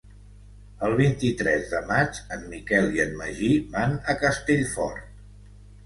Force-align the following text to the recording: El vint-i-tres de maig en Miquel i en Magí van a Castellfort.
El 0.87 0.95
vint-i-tres 1.01 1.67
de 1.75 1.83
maig 1.91 2.19
en 2.37 2.49
Miquel 2.55 2.91
i 2.99 3.05
en 3.07 3.17
Magí 3.23 3.53
van 3.79 3.97
a 4.15 4.21
Castellfort. 4.27 5.27